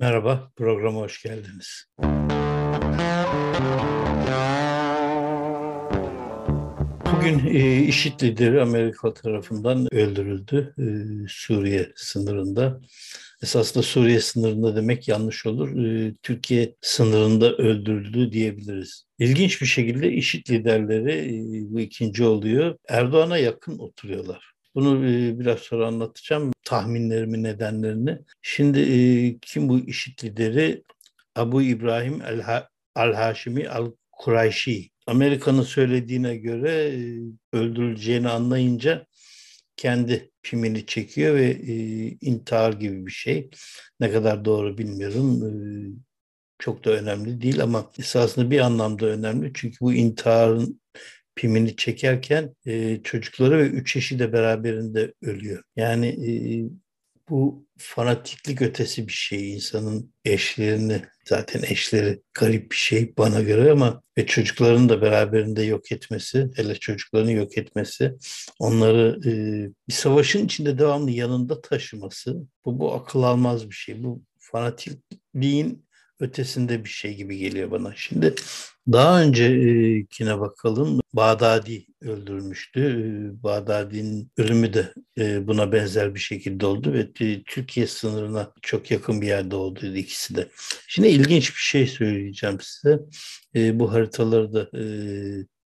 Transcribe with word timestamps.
Merhaba, 0.00 0.52
programa 0.56 1.00
hoş 1.00 1.22
geldiniz. 1.22 1.84
Bugün 7.12 7.46
e, 7.46 7.82
IŞİD 7.82 8.22
lideri 8.22 8.62
Amerika 8.62 9.14
tarafından 9.14 9.94
öldürüldü 9.94 10.74
e, 10.78 10.84
Suriye 11.28 11.92
sınırında. 11.96 12.80
Esasında 13.42 13.82
Suriye 13.82 14.20
sınırında 14.20 14.76
demek 14.76 15.08
yanlış 15.08 15.46
olur. 15.46 15.84
E, 15.84 16.14
Türkiye 16.22 16.74
sınırında 16.80 17.52
öldürüldü 17.56 18.32
diyebiliriz. 18.32 19.04
İlginç 19.18 19.62
bir 19.62 19.66
şekilde 19.66 20.12
IŞİD 20.12 20.50
liderleri 20.50 21.12
e, 21.12 21.74
bu 21.74 21.80
ikinci 21.80 22.24
oluyor. 22.24 22.76
Erdoğan'a 22.88 23.38
yakın 23.38 23.78
oturuyorlar. 23.78 24.57
Bunu 24.78 25.06
e, 25.06 25.38
biraz 25.38 25.58
sonra 25.58 25.86
anlatacağım. 25.86 26.52
Tahminlerimi, 26.64 27.42
nedenlerini. 27.42 28.18
Şimdi 28.42 28.78
e, 28.80 29.38
kim 29.38 29.68
bu 29.68 29.78
IŞİD 29.78 30.24
lideri? 30.24 30.84
Abu 31.36 31.62
İbrahim 31.62 32.22
el-Haşimi 32.96 33.62
el-Kurayşi. 33.62 34.90
Amerika'nın 35.06 35.62
söylediğine 35.62 36.36
göre 36.36 36.70
e, 36.72 37.18
öldürüleceğini 37.52 38.28
anlayınca 38.28 39.06
kendi 39.76 40.30
pimini 40.42 40.86
çekiyor 40.86 41.34
ve 41.34 41.46
e, 41.46 41.74
intihar 42.20 42.72
gibi 42.72 43.06
bir 43.06 43.12
şey. 43.12 43.50
Ne 44.00 44.12
kadar 44.12 44.44
doğru 44.44 44.78
bilmiyorum. 44.78 45.42
E, 45.44 45.50
çok 46.58 46.84
da 46.84 46.90
önemli 46.90 47.40
değil 47.40 47.62
ama 47.62 47.90
esasında 47.98 48.50
bir 48.50 48.60
anlamda 48.60 49.06
önemli. 49.06 49.52
Çünkü 49.54 49.76
bu 49.80 49.92
intiharın 49.92 50.80
pimini 51.38 51.76
çekerken 51.76 52.54
e, 52.66 53.02
çocukları 53.02 53.58
ve 53.58 53.66
üç 53.66 53.96
eşi 53.96 54.18
de 54.18 54.32
beraberinde 54.32 55.14
ölüyor. 55.22 55.62
Yani 55.76 56.06
e, 56.06 56.30
bu 57.30 57.66
fanatiklik 57.78 58.62
ötesi 58.62 59.08
bir 59.08 59.12
şey 59.12 59.54
insanın 59.54 60.14
eşlerini 60.24 61.02
zaten 61.24 61.62
eşleri 61.62 62.22
garip 62.34 62.70
bir 62.70 62.76
şey 62.76 63.16
bana 63.18 63.40
göre 63.40 63.70
ama 63.72 64.02
ve 64.18 64.26
çocukların 64.26 64.88
da 64.88 65.02
beraberinde 65.02 65.62
yok 65.62 65.92
etmesi 65.92 66.50
hele 66.56 66.74
çocuklarını 66.74 67.32
yok 67.32 67.58
etmesi 67.58 68.14
onları 68.58 69.20
e, 69.24 69.32
bir 69.88 69.94
savaşın 69.94 70.44
içinde 70.44 70.78
devamlı 70.78 71.10
yanında 71.10 71.60
taşıması 71.60 72.36
bu, 72.64 72.78
bu 72.78 72.94
akıl 72.94 73.22
almaz 73.22 73.70
bir 73.70 73.74
şey 73.74 74.02
bu 74.02 74.22
fanatikliğin 74.38 75.88
ötesinde 76.20 76.84
bir 76.84 76.88
şey 76.88 77.16
gibi 77.16 77.38
geliyor 77.38 77.70
bana. 77.70 77.92
Şimdi 77.96 78.34
daha 78.92 79.22
öncekine 79.22 80.40
bakalım. 80.40 81.00
Bağdadi 81.12 81.86
öldürülmüştü. 82.00 83.32
Bağdadi'nin 83.42 84.32
ölümü 84.36 84.72
de 84.74 84.94
e, 85.18 85.46
buna 85.48 85.72
benzer 85.72 86.14
bir 86.14 86.20
şekilde 86.20 86.66
oldu 86.66 86.92
ve 86.92 87.12
Türkiye 87.46 87.86
sınırına 87.86 88.52
çok 88.62 88.90
yakın 88.90 89.20
bir 89.20 89.26
yerde 89.26 89.56
oldu 89.56 89.86
ikisi 89.86 90.36
de. 90.36 90.48
Şimdi 90.88 91.08
ilginç 91.08 91.50
bir 91.50 91.60
şey 91.60 91.86
söyleyeceğim 91.86 92.58
size. 92.60 93.00
E, 93.54 93.78
bu 93.78 93.92
haritaları 93.92 94.52
da 94.52 94.78
e, 94.78 94.84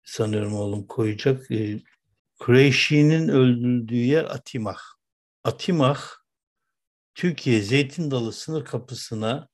sanıyorum 0.04 0.56
oğlum 0.56 0.88
koyacak. 0.88 1.48
Kureyşi'nin 2.40 3.28
öldürüldüğü 3.28 3.96
yer 3.96 4.24
Atimah. 4.24 4.80
Atimah 5.44 6.02
Türkiye 7.16 7.62
Zeytin 7.62 8.12
Dalı 8.12 8.34
sınır 8.34 8.66
kapısına 8.66 9.48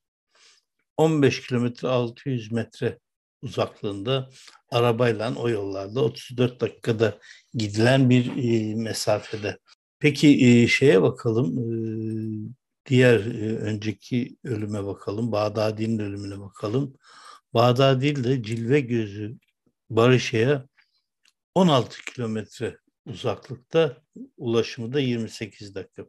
15 0.97 1.47
kilometre 1.47 1.87
600 1.87 2.51
metre 2.51 2.99
uzaklığında 3.45 4.29
arabayla 4.71 5.35
o 5.35 5.49
yollarda 5.49 6.03
34 6.03 6.61
dakikada 6.61 7.19
gidilen 7.53 8.09
bir 8.09 8.31
e, 8.37 8.75
mesafede. 8.75 9.57
Peki 9.99 10.47
e, 10.47 10.67
şeye 10.67 11.01
bakalım, 11.01 11.57
e, 11.57 11.65
diğer 12.89 13.19
e, 13.19 13.57
önceki 13.57 14.37
ölüme 14.43 14.85
bakalım, 14.85 15.31
Bağdadi'nin 15.31 15.99
ölümüne 15.99 16.39
bakalım. 16.39 16.93
Bağdadi 17.53 18.23
de 18.23 18.43
Cilve 18.43 18.79
Gözü 18.79 19.37
Barışa'ya 19.89 20.67
16 21.55 22.05
kilometre 22.05 22.77
uzaklıkta 23.05 23.97
ulaşımı 24.37 24.93
da 24.93 24.99
28 24.99 25.75
dakika. 25.75 26.05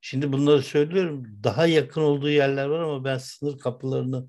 Şimdi 0.00 0.32
bunları 0.32 0.62
söylüyorum. 0.62 1.24
Daha 1.44 1.66
yakın 1.66 2.00
olduğu 2.00 2.30
yerler 2.30 2.66
var 2.66 2.80
ama 2.80 3.04
ben 3.04 3.18
sınır 3.18 3.58
kapılarını 3.58 4.28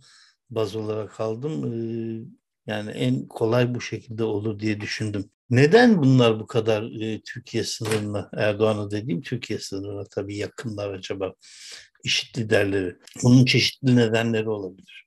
baz 0.50 0.76
olarak 0.76 1.20
aldım. 1.20 1.74
Ee, 1.74 2.41
yani 2.68 2.92
en 2.92 3.28
kolay 3.28 3.76
bu 3.76 3.82
şekilde 3.82 4.24
olur 4.24 4.60
diye 4.60 4.82
düşündüm. 4.82 5.30
Neden 5.50 5.98
bunlar 6.04 6.40
bu 6.40 6.48
kadar 6.48 7.02
e, 7.02 7.22
Türkiye 7.22 7.64
sınırına, 7.64 8.30
Erdoğan'a 8.34 8.92
dediğim 8.92 9.22
Türkiye 9.22 9.60
sınırına 9.60 10.04
tabii 10.12 10.38
yakınlar 10.38 10.94
acaba? 10.94 11.34
İşit 12.04 12.38
liderleri. 12.38 12.96
Bunun 13.24 13.46
çeşitli 13.46 13.96
nedenleri 13.96 14.50
olabilir. 14.50 15.06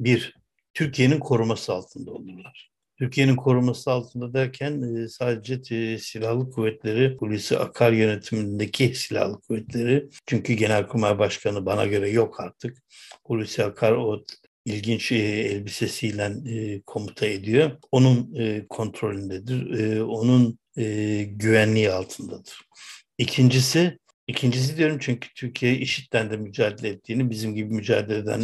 Bir, 0.00 0.34
Türkiye'nin 0.74 1.18
koruması 1.18 1.72
altında 1.72 2.10
olurlar. 2.10 2.70
Türkiye'nin 2.98 3.36
koruması 3.36 3.90
altında 3.90 4.34
derken 4.34 4.82
e, 4.82 5.08
sadece 5.08 5.76
e, 5.76 5.98
silahlı 5.98 6.50
kuvvetleri, 6.50 7.16
polisi 7.16 7.58
akar 7.58 7.92
yönetimindeki 7.92 8.94
silahlı 8.94 9.40
kuvvetleri. 9.40 10.08
Çünkü 10.26 10.52
Genelkurmay 10.52 11.18
Başkanı 11.18 11.66
bana 11.66 11.86
göre 11.86 12.10
yok 12.10 12.40
artık. 12.40 12.82
Polisi 13.24 13.64
akar 13.64 13.92
o 13.92 14.24
ilginç 14.64 15.12
elbisesiyle 15.12 16.32
komuta 16.86 17.26
ediyor. 17.26 17.70
Onun 17.92 18.34
kontrolündedir. 18.68 20.00
Onun 20.00 20.58
güvenliği 21.36 21.90
altındadır. 21.90 22.60
İkincisi 23.18 23.98
İkincisi 24.30 24.76
diyorum 24.76 24.98
çünkü 25.00 25.34
Türkiye 25.34 25.78
IŞİD'den 25.78 26.30
de 26.30 26.36
mücadele 26.36 26.88
ettiğini, 26.88 27.30
bizim 27.30 27.54
gibi 27.54 27.74
mücadeleden 27.74 28.42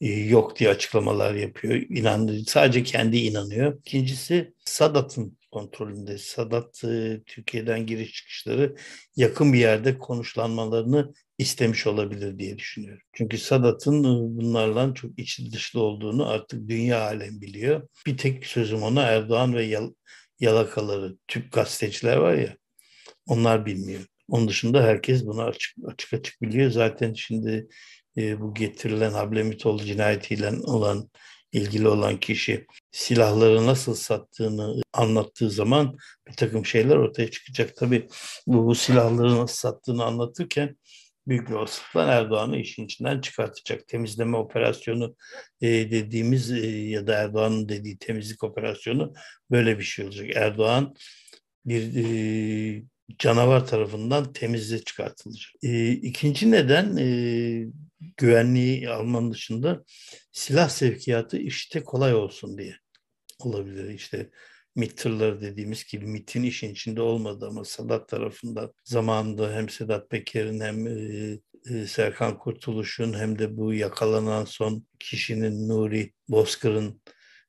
e, 0.00 0.08
yok 0.10 0.58
diye 0.58 0.70
açıklamalar 0.70 1.34
yapıyor. 1.34 1.74
İnandı, 1.74 2.38
sadece 2.46 2.82
kendi 2.82 3.18
inanıyor. 3.18 3.78
İkincisi 3.78 4.54
Sadat'ın 4.64 5.38
kontrolünde. 5.50 6.18
Sadat 6.18 6.84
e, 6.84 7.20
Türkiye'den 7.26 7.86
giriş 7.86 8.12
çıkışları 8.12 8.76
yakın 9.16 9.52
bir 9.52 9.58
yerde 9.58 9.98
konuşlanmalarını 9.98 11.14
istemiş 11.38 11.86
olabilir 11.86 12.38
diye 12.38 12.58
düşünüyorum. 12.58 13.02
Çünkü 13.12 13.38
Sadat'ın 13.38 14.00
e, 14.04 14.36
bunlarla 14.36 14.94
çok 14.94 15.18
içli 15.18 15.52
dışlı 15.52 15.80
olduğunu 15.80 16.28
artık 16.28 16.68
dünya 16.68 17.02
alem 17.02 17.40
biliyor. 17.40 17.88
Bir 18.06 18.16
tek 18.16 18.46
sözüm 18.46 18.82
ona 18.82 19.02
Erdoğan 19.02 19.54
ve 19.54 19.64
yal, 19.64 19.92
yalakaları, 20.40 21.16
Türk 21.28 21.52
gazeteciler 21.52 22.16
var 22.16 22.34
ya 22.34 22.56
onlar 23.26 23.66
bilmiyor. 23.66 24.11
Onun 24.28 24.48
dışında 24.48 24.82
herkes 24.82 25.26
bunu 25.26 25.42
açık 25.42 25.76
açık 25.86 26.12
açık 26.12 26.42
biliyor. 26.42 26.70
Zaten 26.70 27.14
şimdi 27.14 27.68
e, 28.16 28.40
bu 28.40 28.54
getirilen 28.54 29.12
Hablemitoğlu 29.12 29.84
cinayetiyle 29.84 30.50
olan 30.50 31.10
ilgili 31.52 31.88
olan 31.88 32.20
kişi 32.20 32.66
silahları 32.90 33.66
nasıl 33.66 33.94
sattığını 33.94 34.82
anlattığı 34.92 35.50
zaman 35.50 35.96
bir 36.28 36.32
takım 36.32 36.66
şeyler 36.66 36.96
ortaya 36.96 37.30
çıkacak. 37.30 37.76
Tabii 37.76 38.08
bu, 38.46 38.66
bu 38.66 38.74
silahları 38.74 39.36
nasıl 39.36 39.56
sattığını 39.56 40.04
anlatırken 40.04 40.76
büyük 41.26 41.48
bir 41.48 41.54
olasılıkla 41.54 42.04
Erdoğan'ı 42.04 42.56
işin 42.58 42.84
içinden 42.84 43.20
çıkartacak. 43.20 43.88
Temizleme 43.88 44.36
operasyonu 44.36 45.16
e, 45.60 45.68
dediğimiz 45.68 46.52
e, 46.52 46.66
ya 46.68 47.06
da 47.06 47.14
Erdoğan'ın 47.14 47.68
dediği 47.68 47.98
temizlik 47.98 48.44
operasyonu 48.44 49.12
böyle 49.50 49.78
bir 49.78 49.84
şey 49.84 50.04
olacak. 50.04 50.30
Erdoğan 50.36 50.94
bir 51.66 51.96
e, 51.96 52.82
canavar 53.18 53.66
tarafından 53.66 54.32
temizle 54.32 54.84
çıkartılacak. 54.84 55.52
E, 55.62 55.92
ikinci 55.92 56.50
neden 56.50 56.96
e, 56.96 57.66
güvenliği 58.16 58.88
almanın 58.90 59.30
dışında 59.30 59.84
silah 60.32 60.68
sevkiyatı 60.68 61.38
işte 61.38 61.84
kolay 61.84 62.14
olsun 62.14 62.58
diye 62.58 62.76
olabilir. 63.38 63.88
İşte 63.88 64.30
MİT 64.76 64.96
tırları 64.96 65.40
dediğimiz 65.40 65.84
gibi 65.84 66.06
MİT'in 66.06 66.42
işin 66.42 66.72
içinde 66.72 67.02
olmadı 67.02 67.46
ama 67.48 67.64
Sadat 67.64 68.08
tarafından 68.08 68.72
zamanında 68.84 69.52
hem 69.52 69.68
Sedat 69.68 70.10
Peker'in 70.10 70.60
hem 70.60 70.86
e, 70.86 71.38
e, 71.70 71.86
Serkan 71.86 72.38
Kurtuluş'un 72.38 73.12
hem 73.12 73.38
de 73.38 73.56
bu 73.56 73.74
yakalanan 73.74 74.44
son 74.44 74.86
kişinin 74.98 75.68
Nuri 75.68 76.12
Bozkır'ın 76.28 77.00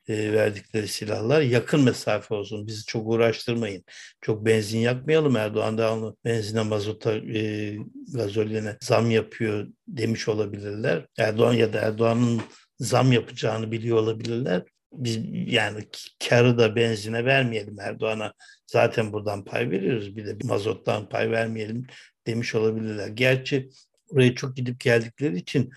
e, 0.08 0.34
verdikleri 0.34 0.88
silahlar 0.88 1.42
yakın 1.42 1.84
mesafe 1.84 2.36
olsun. 2.36 2.68
Bizi 2.68 2.86
çok 2.86 3.08
uğraştırmayın. 3.08 3.84
Çok 4.22 4.46
benzin 4.46 4.80
yakmayalım. 4.80 5.36
Erdoğan 5.36 5.78
da 5.78 6.16
benzine, 6.26 6.62
mazota, 6.62 7.14
e, 7.16 7.76
gazoline 8.14 8.78
zam 8.82 9.12
yapıyor 9.12 9.68
demiş 9.88 10.28
olabilirler. 10.28 11.06
Erdoğan 11.18 11.54
ya 11.54 11.74
da 11.74 11.80
Erdoğan'ın 11.80 12.42
zam 12.80 13.12
yapacağını 13.12 13.72
biliyor 13.72 13.98
olabilirler. 13.98 14.64
Biz 14.94 15.20
yani 15.54 15.88
karı 16.30 16.58
da 16.58 16.76
benzine 16.76 17.26
vermeyelim 17.26 17.80
Erdoğan'a. 17.80 18.34
Zaten 18.68 19.14
buradan 19.14 19.46
pay 19.46 19.70
veriyoruz. 19.72 20.16
Bir 20.16 20.26
de 20.26 20.38
mazottan 20.44 21.10
pay 21.10 21.32
vermeyelim 21.32 21.88
demiş 22.28 22.56
olabilirler. 22.56 23.08
Gerçi 23.08 23.70
oraya 24.10 24.36
çok 24.36 24.56
gidip 24.56 24.80
geldikleri 24.80 25.38
için 25.38 25.72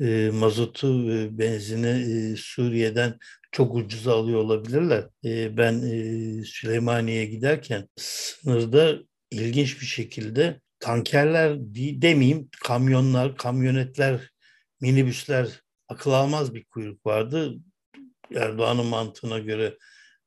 e, 0.00 0.30
mazotu 0.34 1.08
ve 1.08 1.38
benzini 1.38 1.86
e, 1.86 2.36
Suriye'den 2.36 3.18
çok 3.52 3.74
ucuza 3.74 4.14
alıyor 4.14 4.38
olabilirler. 4.40 5.04
E, 5.24 5.56
ben 5.56 5.82
e, 5.82 6.44
Süleymaniye'ye 6.44 7.24
giderken 7.24 7.88
sınırda 7.96 8.98
ilginç 9.30 9.80
bir 9.80 9.86
şekilde 9.86 10.60
tankerler 10.80 11.56
demeyeyim 12.02 12.48
kamyonlar, 12.64 13.36
kamyonetler 13.36 14.30
minibüsler 14.80 15.48
akıl 15.88 16.10
almaz 16.12 16.54
bir 16.54 16.64
kuyruk 16.64 17.06
vardı. 17.06 17.54
Erdoğan'ın 18.34 18.86
mantığına 18.86 19.38
göre 19.38 19.76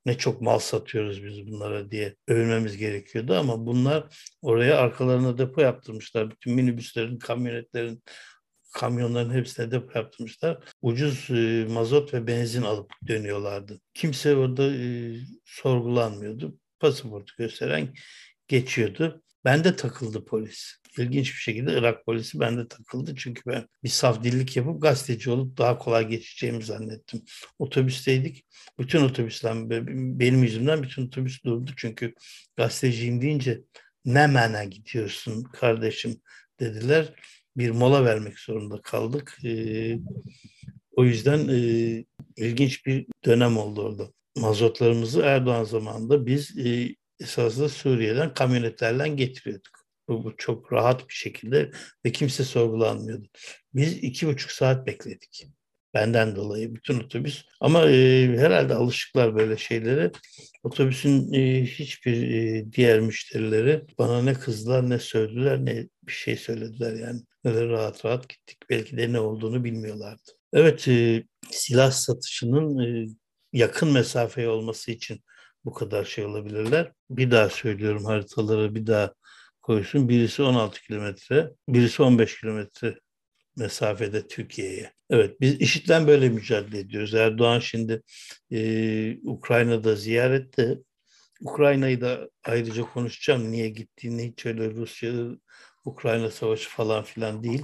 ne 0.05 0.17
çok 0.17 0.41
mal 0.41 0.59
satıyoruz 0.59 1.23
biz 1.23 1.47
bunlara 1.47 1.91
diye 1.91 2.15
övünmemiz 2.27 2.77
gerekiyordu 2.77 3.35
ama 3.35 3.65
bunlar 3.65 4.03
oraya 4.41 4.77
arkalarına 4.77 5.37
depo 5.37 5.61
yaptırmışlar. 5.61 6.31
Bütün 6.31 6.53
minibüslerin, 6.53 7.19
kamyonetlerin, 7.19 8.03
kamyonların 8.73 9.33
hepsine 9.33 9.71
depo 9.71 9.99
yaptırmışlar. 9.99 10.57
Ucuz 10.81 11.29
e, 11.29 11.65
mazot 11.69 12.13
ve 12.13 12.27
benzin 12.27 12.61
alıp 12.61 12.91
dönüyorlardı. 13.07 13.79
Kimse 13.93 14.35
orada 14.35 14.75
e, 14.75 15.13
sorgulanmıyordu. 15.45 16.57
Pasaportu 16.79 17.33
gösteren 17.37 17.93
geçiyordu. 18.47 19.23
Bende 19.45 19.75
takıldı 19.75 20.25
polis. 20.25 20.75
İlginç 20.97 21.33
bir 21.33 21.39
şekilde 21.39 21.73
Irak 21.73 22.05
polisi 22.05 22.39
bende 22.39 22.67
takıldı. 22.67 23.15
Çünkü 23.15 23.41
ben 23.47 23.67
bir 23.83 23.89
saf 23.89 24.23
dillik 24.23 24.57
yapıp 24.57 24.81
gazeteci 24.81 25.29
olup 25.31 25.57
daha 25.57 25.77
kolay 25.77 26.07
geçeceğimi 26.07 26.63
zannettim. 26.63 27.21
Otobüsteydik. 27.59 28.45
Bütün 28.79 29.01
otobüsler 29.01 29.69
benim 30.19 30.43
yüzümden 30.43 30.83
bütün 30.83 31.07
otobüs 31.07 31.43
durdu. 31.43 31.71
Çünkü 31.77 32.13
gazeteciyim 32.55 33.21
deyince 33.21 33.61
ne 34.05 34.27
mene 34.27 34.65
gidiyorsun 34.65 35.43
kardeşim 35.43 36.21
dediler. 36.59 37.13
Bir 37.57 37.69
mola 37.69 38.05
vermek 38.05 38.39
zorunda 38.39 38.81
kaldık. 38.81 39.37
Ee, 39.45 39.99
o 40.95 41.05
yüzden 41.05 41.47
e, 41.47 42.05
ilginç 42.37 42.85
bir 42.85 43.05
dönem 43.25 43.57
oldu 43.57 43.81
orada. 43.81 44.11
Mazotlarımızı 44.37 45.21
Erdoğan 45.21 45.63
zamanında 45.63 46.25
biz 46.25 46.57
e, 46.57 46.95
esasında 47.19 47.69
Suriye'den 47.69 48.33
kamyonetlerle 48.33 49.07
getiriyorduk. 49.07 49.83
Bu, 50.07 50.23
bu 50.23 50.37
çok 50.37 50.73
rahat 50.73 51.09
bir 51.09 51.13
şekilde 51.13 51.71
ve 52.05 52.11
kimse 52.11 52.43
sorgulanmıyordu. 52.43 53.27
Biz 53.73 53.97
iki 53.97 54.27
buçuk 54.27 54.51
saat 54.51 54.87
bekledik. 54.87 55.47
Benden 55.93 56.35
dolayı 56.35 56.75
bütün 56.75 56.99
otobüs. 56.99 57.45
Ama 57.59 57.89
e, 57.89 58.27
herhalde 58.37 58.73
alışıklar 58.75 59.35
böyle 59.35 59.57
şeylere. 59.57 60.11
Otobüsün 60.63 61.33
e, 61.33 61.65
hiçbir 61.65 62.31
e, 62.31 62.71
diğer 62.71 62.99
müşterileri 62.99 63.85
bana 63.99 64.21
ne 64.21 64.33
kızdılar 64.33 64.89
ne 64.89 64.99
söylediler 64.99 65.65
ne 65.65 65.87
bir 66.07 66.11
şey 66.11 66.35
söylediler 66.37 66.93
yani. 66.93 67.21
Böyle 67.45 67.69
rahat 67.69 68.05
rahat 68.05 68.29
gittik. 68.29 68.57
Belki 68.69 68.97
de 68.97 69.13
ne 69.13 69.19
olduğunu 69.19 69.63
bilmiyorlardı. 69.63 70.31
Evet 70.53 70.87
e, 70.87 71.23
silah 71.51 71.91
satışının 71.91 72.79
e, 72.79 73.07
yakın 73.53 73.91
mesafeye 73.91 74.49
olması 74.49 74.91
için 74.91 75.19
bu 75.65 75.73
kadar 75.73 76.05
şey 76.05 76.25
olabilirler. 76.25 76.91
Bir 77.09 77.31
daha 77.31 77.49
söylüyorum 77.49 78.05
haritaları 78.05 78.75
bir 78.75 78.87
daha 78.87 79.13
koysun. 79.61 80.09
Birisi 80.09 80.43
16 80.43 80.81
kilometre, 80.81 81.51
birisi 81.69 82.03
15 82.03 82.39
kilometre 82.41 82.99
mesafede 83.57 84.27
Türkiye'ye. 84.27 84.93
Evet 85.09 85.41
biz 85.41 85.61
IŞİD'den 85.61 86.07
böyle 86.07 86.29
mücadele 86.29 86.79
ediyoruz. 86.79 87.13
Erdoğan 87.13 87.59
şimdi 87.59 88.01
e, 88.51 89.17
Ukrayna'da 89.23 89.95
ziyarette. 89.95 90.77
Ukrayna'yı 91.41 92.01
da 92.01 92.29
ayrıca 92.43 92.83
konuşacağım. 92.83 93.51
Niye 93.51 93.69
gittiğini 93.69 94.31
hiç 94.31 94.45
öyle 94.45 94.71
Rusya, 94.71 95.13
Ukrayna 95.85 96.31
savaşı 96.31 96.69
falan 96.69 97.03
filan 97.03 97.43
değil. 97.43 97.63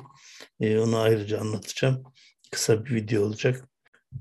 E, 0.59 0.79
onu 0.79 0.97
ayrıca 0.97 1.39
anlatacağım. 1.39 2.03
Kısa 2.51 2.85
bir 2.85 2.95
video 2.95 3.23
olacak. 3.23 3.69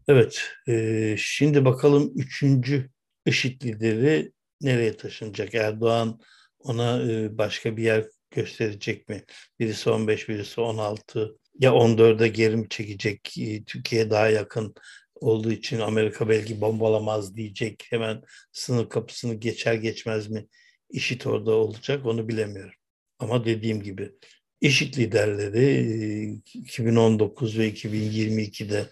Evet, 0.08 0.42
e, 0.68 1.16
şimdi 1.18 1.64
bakalım 1.64 2.12
üçüncü 2.16 2.90
IŞİD 3.26 3.62
lideri 3.64 4.32
nereye 4.60 4.96
taşınacak? 4.96 5.54
Erdoğan 5.54 6.20
ona 6.58 7.02
e, 7.12 7.38
başka 7.38 7.76
bir 7.76 7.82
yer 7.82 8.04
gösterecek 8.30 9.08
mi? 9.08 9.24
Birisi 9.60 9.90
15, 9.90 10.28
birisi 10.28 10.60
16 10.60 11.38
ya 11.58 11.70
14'e 11.70 12.28
geri 12.28 12.56
mi 12.56 12.68
çekecek? 12.68 13.38
E, 13.38 13.64
Türkiye 13.64 14.10
daha 14.10 14.28
yakın 14.28 14.74
olduğu 15.14 15.52
için 15.52 15.80
Amerika 15.80 16.28
belki 16.28 16.60
bombalamaz 16.60 17.36
diyecek. 17.36 17.86
Hemen 17.90 18.22
sınır 18.52 18.88
kapısını 18.88 19.34
geçer 19.34 19.74
geçmez 19.74 20.30
mi 20.30 20.46
IŞİD 20.90 21.24
orada 21.24 21.52
olacak 21.52 22.06
onu 22.06 22.28
bilemiyorum. 22.28 22.74
Ama 23.18 23.44
dediğim 23.44 23.82
gibi 23.82 24.12
IŞİD 24.60 24.96
liderleri 24.96 26.40
2019 26.54 27.58
ve 27.58 27.68
2022'de 27.70 28.86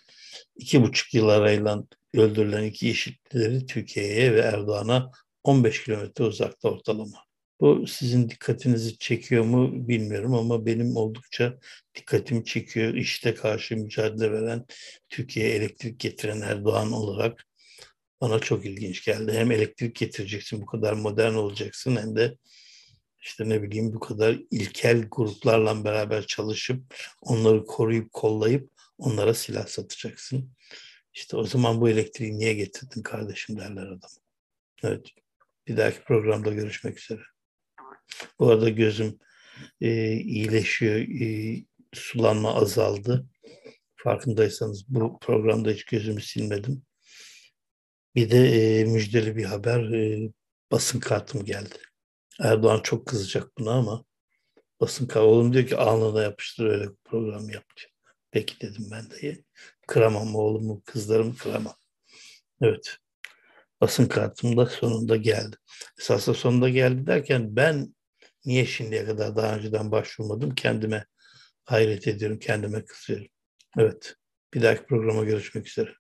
iki 0.57 0.83
buçuk 0.83 1.15
yıl 1.15 1.29
arayla 1.29 1.85
öldürülen 2.15 2.65
iki 2.65 2.91
IŞİD'lileri 2.91 3.67
Türkiye'ye 3.67 4.35
ve 4.35 4.41
Erdoğan'a 4.41 5.11
15 5.45 5.85
kilometre 5.85 6.25
uzakta 6.25 6.69
ortalama. 6.69 7.26
Bu 7.61 7.87
sizin 7.87 8.29
dikkatinizi 8.29 8.99
çekiyor 8.99 9.45
mu 9.45 9.89
bilmiyorum 9.89 10.35
ama 10.35 10.67
benim 10.67 10.97
oldukça 10.97 11.59
dikkatimi 11.95 12.45
çekiyor. 12.45 12.95
İşte 12.95 13.35
karşı 13.35 13.77
mücadele 13.77 14.33
veren 14.33 14.65
Türkiye'ye 15.09 15.55
elektrik 15.55 16.01
getiren 16.01 16.41
Erdoğan 16.41 16.93
olarak 16.93 17.47
bana 18.21 18.39
çok 18.39 18.67
ilginç 18.67 19.05
geldi. 19.05 19.33
Hem 19.33 19.51
elektrik 19.53 19.95
getireceksin, 19.97 20.63
bu 20.63 20.67
kadar 20.67 20.93
modern 20.93 21.35
olacaksın 21.35 21.97
hem 21.97 22.17
de 22.17 22.37
işte 23.23 23.49
ne 23.49 23.63
bileyim 23.63 23.95
bu 23.95 24.01
kadar 24.01 24.39
ilkel 24.51 25.09
gruplarla 25.11 25.85
beraber 25.85 26.27
çalışıp 26.27 26.95
onları 27.23 27.67
koruyup 27.67 28.13
kollayıp 28.13 28.71
onlara 28.99 29.35
silah 29.35 29.67
satacaksın. 29.67 30.53
İşte 31.15 31.37
o 31.37 31.45
zaman 31.45 31.81
bu 31.81 31.89
elektriği 31.89 32.39
niye 32.39 32.55
getirdin 32.55 33.03
kardeşim 33.03 33.59
derler 33.59 33.87
adam. 33.87 34.11
Evet. 34.83 35.07
Bir 35.69 35.77
dahaki 35.77 36.03
programda 36.03 36.53
görüşmek 36.53 36.99
üzere. 37.01 37.23
Bu 38.39 38.51
arada 38.51 38.69
gözüm 38.69 39.19
e, 39.81 40.13
iyileşiyor. 40.13 40.97
E, 40.97 41.57
sulanma 41.93 42.55
azaldı. 42.55 43.27
Farkındaysanız 43.97 44.85
bu 44.89 45.19
programda 45.19 45.71
hiç 45.71 45.85
gözümü 45.85 46.21
silmedim. 46.21 46.83
Bir 48.15 48.31
de 48.31 48.49
e, 48.49 48.85
müjdeli 48.85 49.37
bir 49.37 49.45
haber. 49.45 49.93
E, 49.93 50.31
basın 50.73 51.01
kartım 51.01 51.45
geldi. 51.45 51.79
Erdoğan 52.41 52.81
çok 52.83 53.07
kızacak 53.07 53.59
buna 53.59 53.71
ama 53.71 54.05
basın 54.81 55.07
kartı. 55.07 55.27
Oğlum 55.27 55.53
diyor 55.53 55.67
ki 55.67 55.77
alnına 55.77 56.23
yapıştır 56.23 56.67
öyle 56.67 56.89
program 57.05 57.51
yap 57.51 57.65
Peki 58.31 58.61
dedim 58.61 58.89
ben 58.91 59.11
de. 59.11 59.45
Kıramam 59.87 60.35
oğlumu, 60.35 60.83
kızlarımı 60.85 61.37
kıramam. 61.37 61.75
Evet. 62.61 62.97
Basın 63.81 64.07
kartım 64.07 64.57
da 64.57 64.67
sonunda 64.67 65.17
geldi. 65.17 65.57
Esasında 65.99 66.37
sonunda 66.37 66.69
geldi 66.69 67.07
derken 67.07 67.57
ben 67.57 67.96
niye 68.47 68.67
şimdiye 68.67 69.07
kadar 69.07 69.37
daha 69.37 69.57
önceden 69.57 69.91
başvurmadım 69.93 70.55
kendime 70.55 71.07
hayret 71.65 72.09
ediyorum, 72.09 72.39
kendime 72.39 72.85
kızıyorum. 72.85 73.29
Evet. 73.79 74.15
Bir 74.55 74.63
dahaki 74.63 74.87
programa 74.87 75.25
görüşmek 75.25 75.69
üzere. 75.69 75.95